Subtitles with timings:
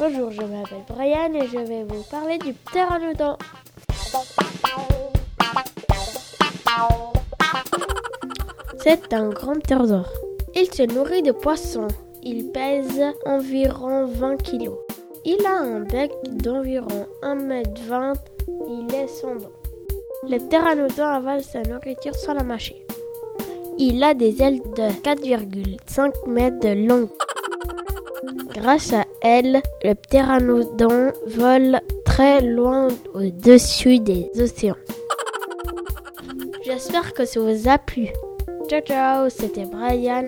[0.00, 3.36] je m'appelle Brian et je vais vous parler du pteranodon.
[8.78, 10.08] C'est un grand pterodore.
[10.54, 11.88] Il se nourrit de poissons.
[12.22, 14.70] Il pèse environ 20 kg.
[15.24, 18.14] Il a un bec d'environ 1m20.
[18.68, 19.52] Il est sans dents.
[20.28, 22.86] Le pteranodon avale sa nourriture sans la mâcher.
[23.78, 27.08] Il a des ailes de 4,5 mètres de long.
[28.60, 34.74] Grâce à elles, le pteranodon vole très loin au-dessus des océans.
[36.64, 38.08] J'espère que ça vous a plu.
[38.68, 40.26] Ciao ciao, c'était Brian.